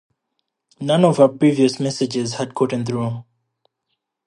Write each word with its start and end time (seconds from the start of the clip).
None 0.79 1.05
of 1.05 1.17
her 1.19 1.27
previous 1.27 1.79
messages 1.79 2.33
had 2.33 2.55
gotten 2.55 2.83
through. 2.83 3.23